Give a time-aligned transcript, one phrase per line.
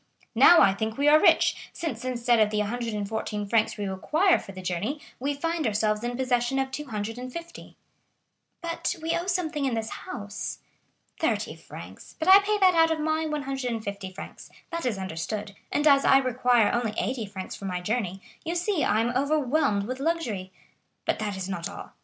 [0.33, 4.51] Now I think we are rich, since instead of the 114 francs we require for
[4.51, 7.77] the journey we find ourselves in possession of 250."
[8.63, 10.57] "But we owe something in this house?"
[11.19, 16.17] "Thirty francs; but I pay that out of my 150 francs,—that is understood,—and as I
[16.17, 20.51] require only eighty francs for my journey, you see I am overwhelmed with luxury.
[21.05, 21.91] But that is not all.